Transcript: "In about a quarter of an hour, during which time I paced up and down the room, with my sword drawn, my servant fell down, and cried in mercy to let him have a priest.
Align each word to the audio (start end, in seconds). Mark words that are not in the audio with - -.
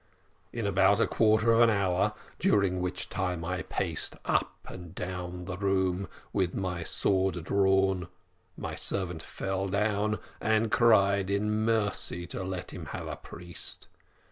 "In 0.51 0.65
about 0.65 0.99
a 0.99 1.05
quarter 1.05 1.51
of 1.51 1.59
an 1.59 1.69
hour, 1.69 2.15
during 2.39 2.79
which 2.81 3.07
time 3.07 3.45
I 3.45 3.61
paced 3.61 4.15
up 4.25 4.55
and 4.67 4.95
down 4.95 5.45
the 5.45 5.59
room, 5.59 6.09
with 6.33 6.55
my 6.55 6.81
sword 6.81 7.43
drawn, 7.43 8.07
my 8.57 8.73
servant 8.73 9.21
fell 9.21 9.67
down, 9.67 10.17
and 10.41 10.71
cried 10.71 11.29
in 11.29 11.51
mercy 11.51 12.25
to 12.33 12.43
let 12.43 12.71
him 12.71 12.85
have 12.87 13.05
a 13.05 13.15
priest. 13.15 13.87